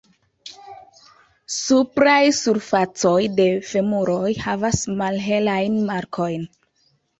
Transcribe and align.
Supraj 1.55 2.23
surfacoj 2.37 3.13
de 3.41 3.47
femuroj 3.69 4.33
havas 4.47 4.83
malhelajn 5.05 5.81
markojn. 5.93 6.53